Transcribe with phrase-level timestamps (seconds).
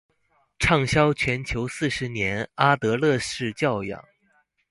[0.57, 4.01] 暢銷全球四十年阿德勒式教養